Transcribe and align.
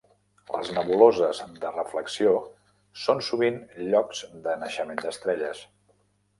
Les 0.53 0.69
nebuloses 0.77 1.41
de 1.65 1.73
reflexió 1.75 2.33
són 3.03 3.23
sovint 3.29 3.61
llocs 3.83 4.25
de 4.49 4.59
naixement 4.67 5.07
d'estrelles. 5.07 5.67